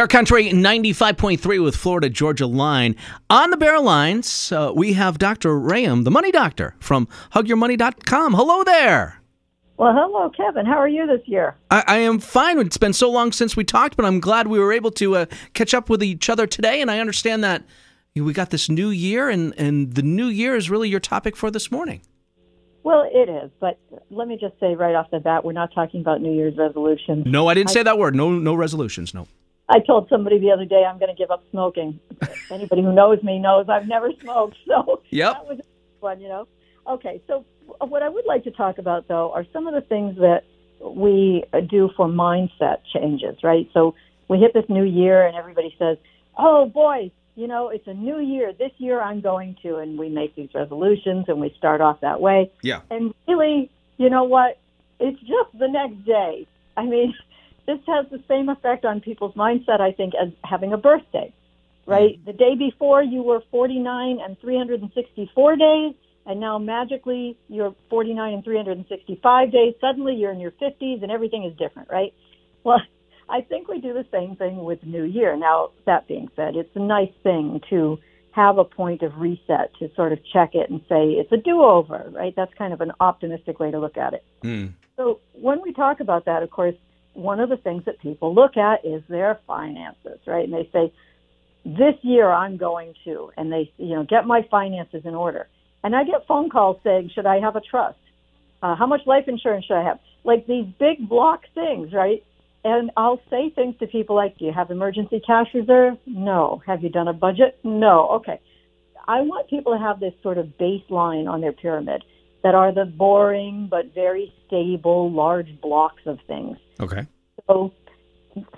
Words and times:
Bear 0.00 0.08
Country 0.08 0.48
95.3 0.48 1.62
with 1.62 1.76
Florida 1.76 2.08
Georgia 2.08 2.46
Line. 2.46 2.96
On 3.28 3.50
the 3.50 3.58
Bear 3.58 3.78
Lines, 3.78 4.50
uh, 4.50 4.72
we 4.74 4.94
have 4.94 5.18
Dr. 5.18 5.50
Rayam, 5.50 6.04
the 6.04 6.10
money 6.10 6.32
doctor 6.32 6.74
from 6.80 7.06
hugyourmoney.com. 7.34 8.32
Hello 8.32 8.64
there. 8.64 9.20
Well, 9.76 9.92
hello, 9.92 10.30
Kevin. 10.30 10.64
How 10.64 10.78
are 10.78 10.88
you 10.88 11.06
this 11.06 11.20
year? 11.26 11.54
I, 11.70 11.84
I 11.86 11.96
am 11.98 12.18
fine. 12.18 12.58
It's 12.60 12.78
been 12.78 12.94
so 12.94 13.10
long 13.10 13.30
since 13.30 13.58
we 13.58 13.62
talked, 13.62 13.94
but 13.94 14.06
I'm 14.06 14.20
glad 14.20 14.46
we 14.46 14.58
were 14.58 14.72
able 14.72 14.90
to 14.92 15.16
uh, 15.16 15.26
catch 15.52 15.74
up 15.74 15.90
with 15.90 16.02
each 16.02 16.30
other 16.30 16.46
today. 16.46 16.80
And 16.80 16.90
I 16.90 16.98
understand 16.98 17.44
that 17.44 17.62
we 18.14 18.32
got 18.32 18.48
this 18.48 18.70
new 18.70 18.88
year, 18.88 19.28
and, 19.28 19.52
and 19.58 19.92
the 19.92 20.02
new 20.02 20.28
year 20.28 20.56
is 20.56 20.70
really 20.70 20.88
your 20.88 21.00
topic 21.00 21.36
for 21.36 21.50
this 21.50 21.70
morning. 21.70 22.00
Well, 22.84 23.06
it 23.12 23.28
is, 23.28 23.50
but 23.60 23.78
let 24.08 24.28
me 24.28 24.38
just 24.40 24.58
say 24.60 24.76
right 24.76 24.94
off 24.94 25.10
the 25.10 25.20
bat, 25.20 25.44
we're 25.44 25.52
not 25.52 25.74
talking 25.74 26.00
about 26.00 26.22
New 26.22 26.32
Year's 26.32 26.56
resolutions. 26.56 27.26
No, 27.26 27.48
I 27.48 27.52
didn't 27.52 27.68
I, 27.68 27.74
say 27.74 27.82
that 27.82 27.98
word. 27.98 28.14
No, 28.14 28.30
no 28.30 28.54
resolutions. 28.54 29.12
No. 29.12 29.28
I 29.70 29.78
told 29.78 30.08
somebody 30.08 30.38
the 30.38 30.50
other 30.50 30.64
day 30.64 30.84
I'm 30.84 30.98
going 30.98 31.14
to 31.14 31.18
give 31.18 31.30
up 31.30 31.44
smoking. 31.52 32.00
Anybody 32.50 32.82
who 32.82 32.92
knows 32.92 33.22
me 33.22 33.38
knows 33.38 33.66
I've 33.68 33.86
never 33.86 34.10
smoked, 34.20 34.56
so 34.66 35.00
yep. 35.10 35.34
that 35.34 35.46
was 35.46 35.60
one, 36.00 36.20
you 36.20 36.28
know. 36.28 36.48
Okay, 36.88 37.22
so 37.28 37.44
uh, 37.80 37.86
what 37.86 38.02
I 38.02 38.08
would 38.08 38.26
like 38.26 38.42
to 38.44 38.50
talk 38.50 38.78
about 38.78 39.06
though 39.06 39.30
are 39.32 39.46
some 39.52 39.68
of 39.68 39.74
the 39.74 39.80
things 39.80 40.16
that 40.16 40.42
we 40.84 41.44
uh, 41.52 41.60
do 41.60 41.90
for 41.96 42.08
mindset 42.08 42.78
changes, 42.92 43.36
right? 43.44 43.70
So 43.72 43.94
we 44.28 44.38
hit 44.38 44.54
this 44.54 44.64
new 44.68 44.84
year 44.84 45.24
and 45.24 45.36
everybody 45.36 45.74
says, 45.78 45.98
"Oh 46.36 46.66
boy, 46.66 47.12
you 47.36 47.46
know, 47.46 47.68
it's 47.68 47.86
a 47.86 47.94
new 47.94 48.18
year. 48.18 48.52
This 48.52 48.72
year 48.78 49.00
I'm 49.00 49.20
going 49.20 49.56
to," 49.62 49.76
and 49.76 49.96
we 49.96 50.08
make 50.08 50.34
these 50.34 50.50
resolutions 50.52 51.26
and 51.28 51.40
we 51.40 51.54
start 51.56 51.80
off 51.80 52.00
that 52.00 52.20
way. 52.20 52.50
Yeah. 52.62 52.80
And 52.90 53.14
really, 53.28 53.70
you 53.98 54.10
know 54.10 54.24
what? 54.24 54.58
It's 54.98 55.20
just 55.20 55.56
the 55.56 55.68
next 55.68 56.04
day. 56.04 56.48
I 56.76 56.86
mean, 56.86 57.14
this 57.66 57.78
has 57.86 58.06
the 58.10 58.22
same 58.28 58.48
effect 58.48 58.84
on 58.84 59.00
people's 59.00 59.34
mindset, 59.34 59.80
I 59.80 59.92
think, 59.92 60.14
as 60.20 60.32
having 60.44 60.72
a 60.72 60.76
birthday, 60.76 61.32
right? 61.86 62.16
Mm-hmm. 62.16 62.24
The 62.26 62.32
day 62.32 62.54
before 62.56 63.02
you 63.02 63.22
were 63.22 63.42
49 63.50 64.18
and 64.24 64.38
364 64.40 65.56
days, 65.56 65.94
and 66.26 66.40
now 66.40 66.58
magically 66.58 67.36
you're 67.48 67.74
49 67.88 68.34
and 68.34 68.44
365 68.44 69.52
days. 69.52 69.74
Suddenly 69.80 70.14
you're 70.14 70.32
in 70.32 70.40
your 70.40 70.52
50s 70.52 71.02
and 71.02 71.10
everything 71.10 71.44
is 71.44 71.56
different, 71.56 71.88
right? 71.90 72.12
Well, 72.62 72.82
I 73.26 73.40
think 73.40 73.68
we 73.68 73.80
do 73.80 73.94
the 73.94 74.04
same 74.12 74.36
thing 74.36 74.64
with 74.64 74.84
New 74.84 75.04
Year. 75.04 75.34
Now, 75.34 75.70
that 75.86 76.06
being 76.06 76.28
said, 76.36 76.56
it's 76.56 76.76
a 76.76 76.78
nice 76.78 77.12
thing 77.22 77.62
to 77.70 77.98
have 78.32 78.58
a 78.58 78.64
point 78.64 79.00
of 79.00 79.16
reset 79.18 79.72
to 79.78 79.90
sort 79.94 80.12
of 80.12 80.18
check 80.30 80.54
it 80.54 80.68
and 80.68 80.80
say 80.82 81.12
it's 81.12 81.32
a 81.32 81.38
do-over, 81.38 82.10
right? 82.12 82.34
That's 82.36 82.52
kind 82.54 82.74
of 82.74 82.82
an 82.82 82.92
optimistic 83.00 83.58
way 83.58 83.70
to 83.70 83.78
look 83.78 83.96
at 83.96 84.12
it. 84.12 84.24
Mm. 84.44 84.74
So 84.96 85.20
when 85.32 85.62
we 85.62 85.72
talk 85.72 86.00
about 86.00 86.26
that, 86.26 86.42
of 86.42 86.50
course, 86.50 86.74
one 87.14 87.40
of 87.40 87.48
the 87.48 87.56
things 87.56 87.84
that 87.86 88.00
people 88.00 88.34
look 88.34 88.56
at 88.56 88.84
is 88.84 89.02
their 89.08 89.40
finances, 89.46 90.18
right? 90.26 90.44
And 90.44 90.52
they 90.52 90.68
say, 90.72 90.92
this 91.64 91.94
year 92.02 92.30
I'm 92.30 92.56
going 92.56 92.94
to, 93.04 93.30
and 93.36 93.52
they, 93.52 93.72
you 93.76 93.94
know, 93.94 94.04
get 94.04 94.26
my 94.26 94.46
finances 94.50 95.02
in 95.04 95.14
order. 95.14 95.48
And 95.82 95.94
I 95.94 96.04
get 96.04 96.26
phone 96.26 96.50
calls 96.50 96.78
saying, 96.84 97.10
should 97.14 97.26
I 97.26 97.40
have 97.40 97.56
a 97.56 97.60
trust? 97.60 97.98
Uh, 98.62 98.76
how 98.76 98.86
much 98.86 99.00
life 99.06 99.24
insurance 99.26 99.64
should 99.66 99.76
I 99.76 99.84
have? 99.84 99.98
Like 100.24 100.46
these 100.46 100.66
big 100.78 101.08
block 101.08 101.42
things, 101.54 101.92
right? 101.92 102.22
And 102.62 102.90
I'll 102.96 103.20
say 103.30 103.50
things 103.50 103.76
to 103.80 103.86
people 103.86 104.16
like, 104.16 104.36
do 104.38 104.44
you 104.44 104.52
have 104.52 104.70
emergency 104.70 105.20
cash 105.26 105.46
reserve? 105.54 105.94
No. 106.06 106.62
Have 106.66 106.82
you 106.82 106.90
done 106.90 107.08
a 107.08 107.14
budget? 107.14 107.58
No. 107.64 108.08
Okay. 108.20 108.38
I 109.08 109.22
want 109.22 109.48
people 109.48 109.72
to 109.72 109.78
have 109.78 109.98
this 109.98 110.12
sort 110.22 110.36
of 110.36 110.46
baseline 110.60 111.28
on 111.28 111.40
their 111.40 111.52
pyramid 111.52 112.04
that 112.42 112.54
are 112.54 112.72
the 112.72 112.84
boring 112.84 113.68
but 113.70 113.94
very 113.94 114.32
stable 114.46 115.10
large 115.10 115.60
blocks 115.60 116.02
of 116.06 116.18
things. 116.26 116.56
Okay. 116.80 117.06
So, 117.46 117.72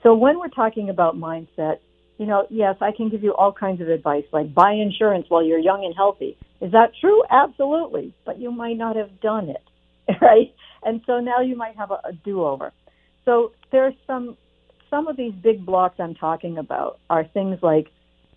so 0.03 0.15
when 0.15 0.39
we're 0.39 0.49
talking 0.49 0.89
about 0.89 1.17
mindset, 1.17 1.79
you 2.19 2.27
know, 2.27 2.47
yes, 2.51 2.77
I 2.81 2.93
can 2.93 3.09
give 3.09 3.23
you 3.23 3.35
all 3.35 3.53
kinds 3.53 3.81
of 3.81 3.89
advice, 3.89 4.25
like 4.33 4.55
buy 4.55 4.73
insurance 4.73 5.27
while 5.29 5.43
you're 5.43 5.59
young 5.59 5.85
and 5.85 5.95
healthy. 5.95 6.37
Is 6.61 6.73
that 6.73 6.93
true? 7.01 7.23
Absolutely, 7.31 8.15
but 8.25 8.39
you 8.39 8.53
might 8.53 8.77
not 8.77 8.97
have 8.97 9.21
done 9.21 9.49
it, 9.49 9.65
right? 10.21 10.55
And 10.85 11.01
so 11.07 11.21
now 11.21 11.41
you 11.41 11.57
might 11.57 11.77
have 11.77 11.91
a, 11.91 12.01
a 12.05 12.13
do-over. 12.13 12.73
So 13.25 13.53
there's 13.71 13.95
some 14.07 14.37
some 14.91 15.09
of 15.09 15.17
these 15.17 15.33
big 15.33 15.65
blocks 15.65 15.99
I'm 15.99 16.15
talking 16.15 16.59
about 16.59 16.99
are 17.09 17.25
things 17.25 17.59
like 17.63 17.89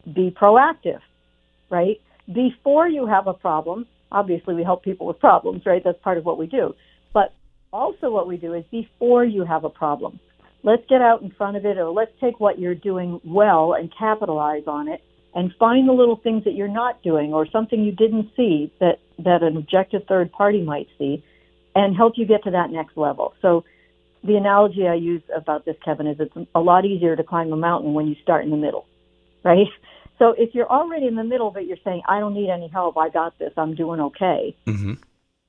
be 0.05 0.31
proactive, 0.31 1.01
right? 1.69 1.99
Before 2.33 2.87
you 2.87 3.05
have 3.05 3.27
a 3.27 3.33
problem, 3.33 3.87
obviously 4.11 4.55
we 4.55 4.63
help 4.63 4.83
people 4.83 5.07
with 5.07 5.19
problems, 5.19 5.63
right? 5.65 5.83
That's 5.83 6.01
part 6.01 6.17
of 6.17 6.25
what 6.25 6.37
we 6.37 6.47
do. 6.47 6.73
But 7.13 7.33
also 7.71 8.09
what 8.09 8.27
we 8.27 8.37
do 8.37 8.53
is 8.53 8.63
before 8.71 9.25
you 9.25 9.45
have 9.45 9.63
a 9.63 9.69
problem, 9.69 10.19
let's 10.63 10.83
get 10.89 11.01
out 11.01 11.21
in 11.21 11.31
front 11.31 11.57
of 11.57 11.65
it 11.65 11.77
or 11.77 11.89
let's 11.89 12.11
take 12.19 12.39
what 12.39 12.59
you're 12.59 12.75
doing 12.75 13.19
well 13.23 13.73
and 13.73 13.91
capitalize 13.97 14.63
on 14.67 14.87
it 14.87 15.01
and 15.33 15.53
find 15.59 15.87
the 15.87 15.93
little 15.93 16.15
things 16.15 16.45
that 16.45 16.53
you're 16.53 16.67
not 16.67 17.03
doing 17.03 17.33
or 17.33 17.45
something 17.45 17.83
you 17.83 17.91
didn't 17.91 18.29
see 18.35 18.71
that, 18.79 18.99
that 19.19 19.43
an 19.43 19.57
objective 19.57 20.03
third 20.07 20.31
party 20.31 20.61
might 20.61 20.87
see 20.97 21.23
and 21.75 21.95
help 21.95 22.13
you 22.15 22.25
get 22.25 22.43
to 22.45 22.51
that 22.51 22.71
next 22.71 22.95
level. 22.95 23.33
So 23.41 23.65
the 24.23 24.37
analogy 24.37 24.87
I 24.87 24.95
use 24.95 25.21
about 25.35 25.65
this, 25.65 25.75
Kevin, 25.83 26.07
is 26.07 26.17
it's 26.19 26.33
a 26.55 26.59
lot 26.59 26.85
easier 26.85 27.15
to 27.15 27.23
climb 27.23 27.51
a 27.51 27.57
mountain 27.57 27.93
when 27.93 28.07
you 28.07 28.15
start 28.23 28.43
in 28.45 28.49
the 28.49 28.57
middle, 28.57 28.85
right? 29.43 29.67
So 30.17 30.33
if 30.37 30.55
you're 30.55 30.69
already 30.69 31.07
in 31.07 31.15
the 31.15 31.23
middle, 31.23 31.51
but 31.51 31.65
you're 31.65 31.77
saying, 31.83 32.03
I 32.07 32.19
don't 32.19 32.33
need 32.33 32.49
any 32.49 32.67
help, 32.67 32.97
I 32.97 33.09
got 33.09 33.37
this, 33.37 33.51
I'm 33.57 33.75
doing 33.75 33.99
okay, 33.99 34.55
mm-hmm. 34.65 34.89
you 34.89 34.97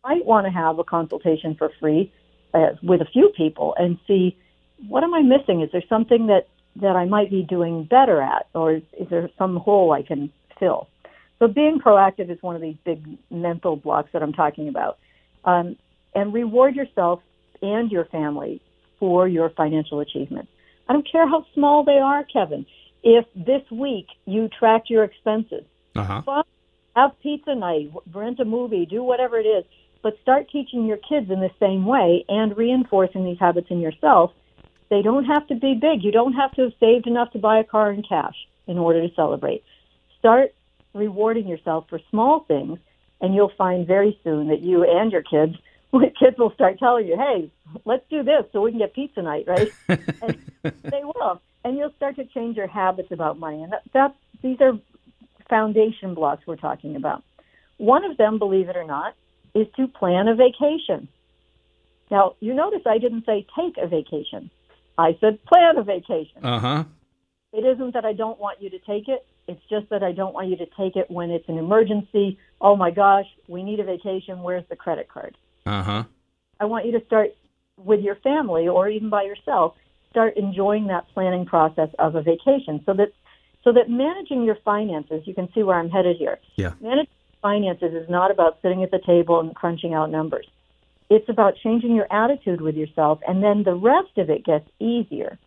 might 0.05 0.25
want 0.25 0.47
to 0.47 0.51
have 0.51 0.79
a 0.79 0.85
consultation 0.85 1.55
for 1.57 1.71
free 1.81 2.13
uh, 2.53 2.75
with 2.83 3.01
a 3.01 3.07
few 3.07 3.33
people 3.37 3.75
and 3.79 3.99
see 4.07 4.37
what 4.89 5.05
am 5.05 5.15
I 5.15 5.23
missing? 5.23 5.63
Is 5.63 5.71
there 5.73 5.83
something 5.89 6.27
that, 6.27 6.49
that 6.77 6.97
I 6.97 7.07
might 7.07 7.31
be 7.31 7.43
doing 7.43 7.85
better 7.85 8.21
at, 8.21 8.47
or 8.55 8.75
is, 8.75 8.83
is 8.99 9.09
there 9.09 9.31
some 9.39 9.57
hole 9.57 9.93
I 9.93 10.03
can 10.03 10.31
fill? 10.59 10.89
So 11.39 11.49
being 11.49 11.81
proactive 11.85 12.31
is 12.31 12.39
one 12.43 12.57
of 12.57 12.63
these 12.63 12.77
big 12.85 13.03
mental 13.31 13.77
blocks 13.77 14.11
that 14.13 14.23
I'm 14.23 14.33
talking 14.33 14.69
about. 14.69 14.99
Um, 15.45 15.77
and 16.15 16.33
reward 16.33 16.75
yourself 16.75 17.21
and 17.63 17.91
your 17.91 18.07
family 18.07 18.61
for 18.99 19.29
your 19.29 19.51
financial 19.51 20.01
achievements. 20.01 20.51
I 20.89 20.93
don't 20.93 21.11
care 21.11 21.29
how 21.29 21.45
small 21.55 21.85
they 21.85 21.99
are, 21.99 22.25
Kevin. 22.25 22.65
If 23.09 23.25
this 23.37 23.63
week 23.71 24.07
you 24.25 24.49
track 24.49 24.85
your 24.89 25.05
expenses, 25.05 25.65
uh-huh. 25.95 26.43
have 26.97 27.13
pizza 27.23 27.55
night, 27.55 27.93
rent 28.13 28.41
a 28.41 28.45
movie, 28.45 28.85
do 28.85 29.03
whatever 29.03 29.39
it 29.39 29.47
is, 29.47 29.65
but 30.03 30.19
start 30.23 30.51
teaching 30.51 30.87
your 30.87 30.97
kids 30.97 31.31
in 31.31 31.41
the 31.41 31.51
same 31.61 31.87
way 31.87 32.25
and 32.29 32.57
reinforcing 32.57 33.25
these 33.25 33.39
habits 33.39 33.69
in 33.71 33.81
yourself– 33.81 34.33
they 34.89 35.03
don't 35.03 35.25
have 35.25 35.47
to 35.49 35.55
be 35.55 35.75
big. 35.75 36.03
You 36.03 36.13
don't 36.13 36.35
have 36.35 36.53
to 36.53 36.63
have 36.63 36.73
saved 36.79 37.07
enough 37.07 37.33
to 37.33 37.39
buy 37.39 37.59
a 37.59 37.65
car 37.65 37.93
in 37.93 38.03
cash 38.03 38.37
in 38.67 38.79
order 38.79 39.07
to 39.07 39.15
celebrate. 39.15 39.65
Start 40.19 40.55
rewarding 40.95 41.49
yourself 41.49 41.87
for 41.89 42.01
small 42.11 42.41
things, 42.41 42.79
and 43.21 43.35
you'll 43.35 43.53
find 43.57 43.87
very 43.87 44.19
soon 44.23 44.49
that 44.49 44.61
you 44.63 44.85
and 44.85 45.11
your 45.11 45.23
kids, 45.23 45.57
kids 46.19 46.39
will 46.39 46.53
start 46.53 46.79
telling 46.79 47.07
you, 47.07 47.17
"Hey, 47.17 47.51
let's 47.85 48.05
do 48.09 48.23
this 48.23 48.45
so 48.53 48.61
we 48.63 48.71
can 48.71 48.79
get 48.79 48.95
pizza 48.95 49.23
night," 49.23 49.47
right? 49.47 49.71
and 49.89 50.39
they 50.83 51.03
will, 51.03 51.41
and 51.67 51.77
you'll 51.77 51.93
start 51.97 52.15
to 52.15 52.25
change 52.27 52.57
your 52.57 52.69
habits 52.69 53.09
about 53.11 53.41
money. 53.41 53.61
And 53.61 53.73
that, 53.73 53.83
that's 53.93 54.15
these 54.41 54.59
are 54.61 54.75
foundation 55.51 56.15
blocks 56.15 56.47
we're 56.47 56.55
talking 56.55 56.95
about. 56.95 57.25
One 57.79 58.05
of 58.05 58.17
them, 58.17 58.39
believe 58.39 58.69
it 58.69 58.77
or 58.77 58.85
not, 58.85 59.15
is 59.53 59.67
to 59.77 59.89
plan 59.89 60.29
a 60.29 60.37
vacation. 60.37 61.09
Now, 62.09 62.37
you 62.39 62.55
notice 62.55 62.83
I 62.87 62.99
didn't 62.99 63.27
say 63.27 63.45
take 63.59 63.79
a 63.83 63.89
vacation. 63.89 64.49
I 64.97 65.19
said, 65.21 65.45
plan 65.45 65.77
a 65.77 65.83
vacation. 65.83 66.45
Uh 66.45 66.61
huh. 66.61 66.85
It 67.53 67.65
isn't 67.67 67.95
that 67.95 68.05
I 68.05 68.13
don't 68.13 68.39
want 68.39 68.63
you 68.63 68.71
to 68.71 68.79
take 68.79 69.09
it. 69.09 69.27
It's 69.49 69.63
just 69.69 69.89
that 69.91 70.05
I 70.05 70.13
don't 70.13 70.35
want 70.35 70.49
you 70.49 70.57
to 70.59 70.67
take 70.79 70.95
it 70.95 71.11
when 71.11 71.31
it's 71.31 71.49
an 71.49 71.59
emergency. 71.59 72.39
Oh 72.61 72.77
my 72.77 72.93
gosh, 72.93 73.27
we 73.49 73.65
need 73.65 73.81
a 73.81 73.85
vacation. 73.85 74.43
Where's 74.43 74.65
the 74.69 74.77
credit 74.77 75.09
card? 75.09 75.37
Uh 75.65 75.83
huh. 75.83 76.05
I 76.61 76.67
want 76.67 76.87
you 76.87 76.93
to 76.93 77.05
start 77.07 77.31
with 77.77 78.03
your 78.03 78.15
family 78.17 78.69
or 78.69 78.89
even 78.89 79.11
by 79.11 79.25
yourself. 79.25 79.75
Start 80.17 80.39
enjoying 80.39 80.87
that 80.87 81.07
planning 81.13 81.45
process 81.45 81.91
of 81.99 82.15
a 82.15 82.23
vacation, 82.23 82.83
so 82.87 82.95
that 82.95 83.13
so 83.63 83.71
that 83.71 83.91
managing 83.91 84.45
your 84.45 84.57
finances. 84.65 85.21
You 85.27 85.35
can 85.35 85.47
see 85.55 85.63
where 85.63 85.79
I'm 85.79 85.91
headed 85.91 86.17
here. 86.17 86.39
Yeah. 86.55 86.73
Managing 86.81 87.13
finances 87.43 87.93
is 87.93 88.09
not 88.09 88.31
about 88.31 88.57
sitting 88.63 88.83
at 88.83 88.91
the 88.91 88.99
table 89.05 89.41
and 89.41 89.55
crunching 89.55 89.93
out 89.93 90.11
numbers. 90.11 90.47
It's 91.11 91.29
about 91.29 91.57
changing 91.63 91.95
your 91.95 92.11
attitude 92.11 92.63
with 92.63 92.77
yourself, 92.77 93.19
and 93.29 93.43
then 93.43 93.63
the 93.63 93.75
rest 93.75 94.17
of 94.17 94.31
it 94.31 94.43
gets 94.43 94.67
easier. 94.81 95.39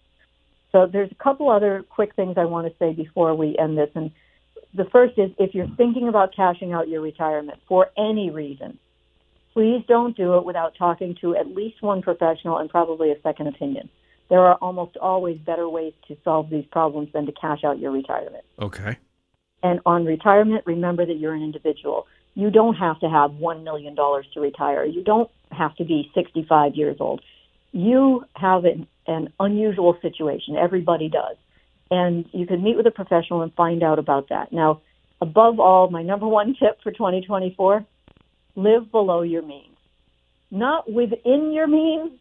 So 0.72 0.86
there's 0.86 1.12
a 1.12 1.24
couple 1.24 1.50
other 1.50 1.84
quick 1.90 2.16
things 2.16 2.36
I 2.38 2.46
want 2.46 2.68
to 2.68 2.74
say 2.78 2.94
before 2.94 3.34
we 3.34 3.58
end 3.58 3.76
this. 3.76 3.90
And 3.96 4.12
the 4.76 4.86
first 4.92 5.18
is 5.18 5.32
if 5.40 5.56
you're 5.56 5.74
thinking 5.78 6.08
about 6.08 6.36
cashing 6.36 6.74
out 6.74 6.88
your 6.90 7.02
retirement 7.02 7.58
for 7.68 7.88
any 7.98 8.30
reason, 8.30 8.78
please 9.52 9.84
don't 9.88 10.16
do 10.16 10.38
it 10.38 10.46
without 10.46 10.76
talking 10.78 11.18
to 11.22 11.36
at 11.36 11.48
least 11.48 11.82
one 11.82 12.04
professional 12.04 12.60
and 12.60 12.70
probably 12.70 13.10
a 13.10 13.20
second 13.24 13.48
opinion. 13.48 13.90
There 14.30 14.42
are 14.42 14.56
almost 14.56 14.96
always 14.98 15.38
better 15.40 15.68
ways 15.68 15.94
to 16.08 16.16
solve 16.24 16.50
these 16.50 16.66
problems 16.72 17.10
than 17.14 17.26
to 17.26 17.32
cash 17.32 17.64
out 17.64 17.80
your 17.80 17.92
retirement. 17.92 18.44
Okay. 18.62 18.98
And 19.64 19.80
on 19.86 20.06
retirement, 20.06 20.64
remember 20.66 21.06
that 21.06 21.18
you're 21.18 21.34
an 21.34 21.42
individual. 21.44 22.06
You 22.36 22.52
don't 22.52 22.76
have 22.76 23.00
to 23.00 23.10
have 23.10 23.32
$1 23.32 23.64
million 23.64 23.96
to 23.96 24.40
retire. 24.40 24.86
You 24.86 25.04
don't 25.04 25.30
have 25.52 25.76
to 25.78 25.84
be 25.84 26.12
65 26.14 26.76
years 26.76 26.98
old. 27.00 27.22
You 27.72 28.24
have 28.36 28.66
an, 28.66 28.88
an 29.08 29.34
unusual 29.40 29.98
situation. 30.02 30.56
Everybody 30.56 31.10
does. 31.10 31.36
and 31.92 32.26
you 32.32 32.46
can 32.46 32.64
meet 32.64 32.78
with 32.78 32.86
a 32.86 32.92
professional 32.92 33.42
and 33.42 33.54
find 33.54 33.84
out 33.84 34.00
about 34.00 34.30
that. 34.30 34.52
Now, 34.52 34.82
above 35.22 35.60
all, 35.60 35.90
my 35.90 36.04
number 36.04 36.28
one 36.28 36.56
tip 36.60 36.82
for 36.84 36.92
2024 36.92 37.86
live 38.56 38.92
below 38.92 39.22
your 39.24 39.42
means. 39.42 39.76
Not 40.52 40.92
within 40.92 41.52
your 41.52 41.68
means, 41.68 42.12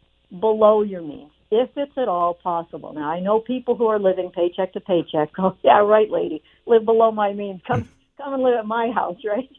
below 0.41 0.83
your 0.83 1.03
means, 1.03 1.31
if 1.50 1.71
it's 1.77 1.97
at 1.97 2.09
all 2.09 2.35
possible. 2.35 2.93
Now, 2.93 3.11
I 3.11 3.21
know 3.21 3.41
people 3.41 3.77
who 3.77 3.87
are 3.87 3.99
living 3.99 4.31
paycheck 4.35 4.73
to 4.75 4.81
paycheck 4.81 5.31
Oh, 5.39 5.56
yeah, 5.62 5.79
right, 5.79 6.11
lady, 6.11 6.43
live 6.67 6.85
below 6.85 7.11
my 7.11 7.33
means. 7.33 7.61
Come, 7.67 7.89
come 8.19 8.35
and 8.35 8.43
live 8.43 8.59
at 8.59 8.67
my 8.67 8.91
house, 8.91 9.19
right? 9.25 9.49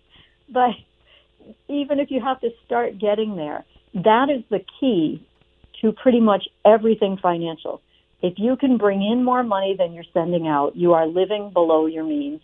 But 0.52 0.72
even 1.68 2.00
if 2.00 2.10
you 2.10 2.22
have 2.22 2.42
to 2.42 2.50
start 2.66 2.98
getting 2.98 3.36
there, 3.36 3.64
that 3.94 4.30
is 4.36 4.44
the 4.50 4.62
key 4.80 5.24
to 5.80 5.92
pretty 5.92 6.20
much 6.20 6.48
everything 6.66 7.18
financial. 7.22 7.82
If 8.24 8.34
you 8.38 8.56
can 8.56 8.78
bring 8.78 9.04
in 9.04 9.24
more 9.24 9.44
money 9.44 9.76
than 9.78 9.94
you're 9.94 10.12
sending 10.12 10.48
out, 10.48 10.76
you 10.76 10.94
are 10.94 11.06
living 11.06 11.52
below 11.54 11.86
your 11.86 12.04
means. 12.04 12.42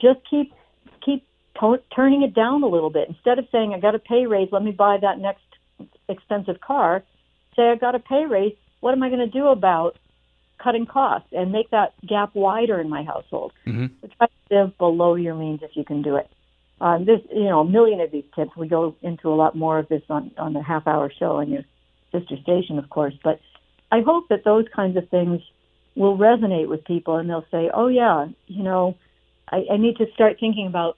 Just 0.00 0.20
keep 0.30 0.54
keep 1.04 1.22
to- 1.60 1.82
turning 1.94 2.22
it 2.22 2.34
down 2.34 2.62
a 2.62 2.66
little 2.66 2.90
bit. 2.90 3.08
Instead 3.08 3.38
of 3.38 3.46
saying 3.52 3.74
I 3.74 3.78
got 3.78 3.94
a 3.94 3.98
pay 3.98 4.26
raise, 4.26 4.48
let 4.50 4.62
me 4.62 4.72
buy 4.72 4.96
that 5.02 5.18
next 5.18 5.42
expensive 6.08 6.60
car, 6.60 7.04
say 7.58 7.68
I 7.70 7.74
got 7.76 7.94
a 7.94 7.98
pay 7.98 8.24
raise, 8.24 8.54
what 8.80 8.92
am 8.92 9.02
I 9.02 9.08
going 9.08 9.20
to 9.20 9.26
do 9.26 9.48
about 9.48 9.98
cutting 10.62 10.86
costs 10.86 11.28
and 11.32 11.52
make 11.52 11.70
that 11.70 11.94
gap 12.06 12.34
wider 12.34 12.80
in 12.80 12.88
my 12.88 13.02
household? 13.02 13.52
Mm-hmm. 13.66 13.86
So 14.00 14.08
try 14.16 14.26
to 14.26 14.54
live 14.54 14.78
below 14.78 15.14
your 15.16 15.34
means 15.34 15.60
if 15.62 15.72
you 15.74 15.84
can 15.84 16.02
do 16.02 16.16
it. 16.16 16.30
Um, 16.80 17.04
this, 17.04 17.20
you 17.34 17.44
know, 17.44 17.60
a 17.60 17.64
million 17.64 18.00
of 18.00 18.12
these 18.12 18.24
tips. 18.36 18.52
We 18.56 18.68
go 18.68 18.94
into 19.02 19.28
a 19.28 19.34
lot 19.34 19.56
more 19.56 19.80
of 19.80 19.88
this 19.88 20.02
on 20.08 20.30
on 20.38 20.52
the 20.52 20.62
half 20.62 20.86
hour 20.86 21.10
show 21.18 21.38
on 21.38 21.50
your 21.50 21.64
sister 22.12 22.36
station, 22.40 22.78
of 22.78 22.88
course. 22.88 23.14
But 23.24 23.40
I 23.90 24.00
hope 24.02 24.28
that 24.28 24.44
those 24.44 24.66
kinds 24.74 24.96
of 24.96 25.08
things 25.08 25.40
will 25.96 26.16
resonate 26.16 26.68
with 26.68 26.84
people, 26.84 27.16
and 27.16 27.28
they'll 27.28 27.46
say, 27.50 27.68
"Oh 27.74 27.88
yeah, 27.88 28.28
you 28.46 28.62
know, 28.62 28.96
I, 29.50 29.64
I 29.72 29.76
need 29.76 29.96
to 29.96 30.06
start 30.14 30.36
thinking 30.38 30.68
about 30.68 30.96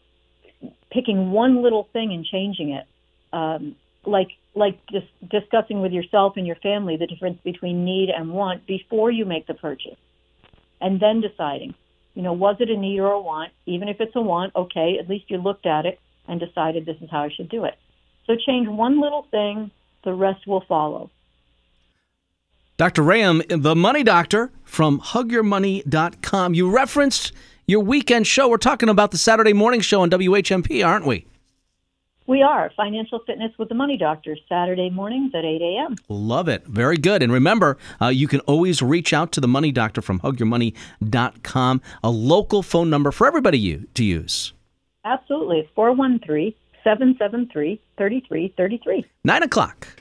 picking 0.93 1.31
one 1.31 1.63
little 1.63 1.89
thing 1.95 2.13
and 2.13 2.27
changing 2.27 2.73
it." 2.73 2.87
Um, 3.33 3.75
like 4.05 4.29
like 4.55 4.79
just 4.91 5.07
discussing 5.29 5.81
with 5.81 5.93
yourself 5.93 6.35
and 6.37 6.47
your 6.47 6.57
family 6.57 6.97
the 6.97 7.07
difference 7.07 7.39
between 7.45 7.85
need 7.85 8.09
and 8.11 8.33
want 8.33 8.67
before 8.67 9.11
you 9.11 9.25
make 9.25 9.47
the 9.47 9.55
purchase, 9.55 9.99
and 10.81 11.01
then 11.01 11.21
deciding 11.21 11.75
you 12.15 12.23
know, 12.23 12.33
was 12.33 12.57
it 12.61 12.71
a 12.71 12.77
need 12.77 12.99
or 12.99 13.13
a 13.13 13.21
want? 13.21 13.53
Even 13.67 13.89
if 13.89 14.01
it's 14.01 14.15
a 14.17 14.21
want, 14.21 14.55
okay, 14.57 14.99
at 15.01 15.09
least 15.09 15.31
you 15.31 15.39
looked 15.39 15.67
at 15.67 15.87
it 15.87 16.01
and 16.27 16.41
decided 16.41 16.87
this 16.87 16.97
is 17.01 17.11
how 17.11 17.23
I 17.23 17.31
should 17.31 17.49
do 17.49 17.65
it. 17.65 17.77
So 18.27 18.35
change 18.37 18.69
one 18.69 19.01
little 19.01 19.27
thing, 19.31 19.71
the 20.05 20.13
rest 20.13 20.47
will 20.47 20.63
follow. 20.69 21.11
Dr. 22.77 23.03
Ram, 23.03 23.43
the 23.49 23.77
money 23.77 24.03
doctor 24.03 24.51
from 24.65 25.01
hugyourmoney.com. 25.01 26.55
You 26.55 26.71
referenced 26.71 27.33
your 27.67 27.81
weekend 27.81 28.27
show. 28.27 28.49
We're 28.49 28.57
talking 28.57 28.89
about 28.89 29.11
the 29.11 29.19
Saturday 29.19 29.53
morning 29.53 29.81
show 29.81 30.01
on 30.01 30.11
WHMP, 30.11 30.87
aren't 30.87 31.07
we? 31.07 31.27
We 32.31 32.43
are 32.43 32.71
Financial 32.77 33.19
Fitness 33.27 33.51
with 33.59 33.71
the 33.71 33.75
Money 33.75 33.97
Doctor, 33.97 34.37
Saturday 34.49 34.89
mornings 34.89 35.33
at 35.35 35.45
8 35.45 35.61
a.m. 35.61 35.97
Love 36.09 36.47
it. 36.47 36.65
Very 36.65 36.97
good. 36.97 37.25
And 37.25 37.33
remember, 37.33 37.77
uh, 38.01 38.07
you 38.07 38.29
can 38.29 38.39
always 38.43 38.81
reach 38.81 39.13
out 39.13 39.33
to 39.33 39.41
the 39.41 39.49
Money 39.49 39.73
Doctor 39.73 40.01
from 40.01 40.21
hugyourmoney.com, 40.21 41.83
a 42.05 42.11
local 42.11 42.63
phone 42.63 42.89
number 42.89 43.11
for 43.11 43.27
everybody 43.27 43.59
you, 43.59 43.89
to 43.95 44.05
use. 44.05 44.53
Absolutely. 45.05 45.59
It's 45.59 45.71
413 45.75 46.55
773 46.85 47.81
3333. 47.99 49.05
9 49.25 49.43
o'clock. 49.43 50.00